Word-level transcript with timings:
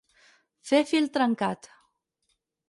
Fer 0.69 0.79
fil 0.93 1.05
trencat. 1.19 1.71